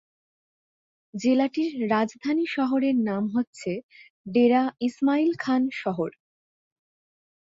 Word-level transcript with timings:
জেলাটির 1.13 1.71
রাজধানী 1.89 2.45
শহরের 2.47 2.95
নাম 3.01 3.23
হচ্ছে 3.35 3.71
ডেরা 4.25 4.63
ইসমাইল 4.79 5.31
খান 5.39 5.61
শহর। 5.73 6.09